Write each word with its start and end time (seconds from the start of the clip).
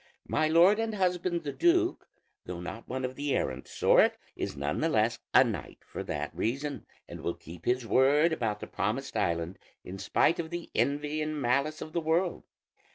My 0.27 0.47
lord 0.47 0.79
and 0.79 0.95
husband 0.95 1.43
the 1.43 1.51
duke, 1.53 2.07
though 2.47 2.59
not 2.59 2.87
one 2.89 3.05
of 3.05 3.13
the 3.15 3.35
errant 3.35 3.67
sort, 3.67 4.17
is 4.35 4.57
none 4.57 4.79
the 4.79 4.89
less 4.89 5.19
a 5.31 5.43
knight 5.43 5.77
for 5.85 6.01
that 6.01 6.33
reason, 6.35 6.87
and 7.07 7.21
will 7.21 7.35
keep 7.35 7.65
his 7.65 7.85
word 7.85 8.33
about 8.33 8.61
the 8.61 8.65
promised 8.65 9.15
island 9.15 9.59
in 9.83 9.99
spite 9.99 10.39
of 10.39 10.49
the 10.49 10.71
envy 10.73 11.21
and 11.21 11.39
malice 11.39 11.83
of 11.83 11.93
the 11.93 12.01
world. 12.01 12.45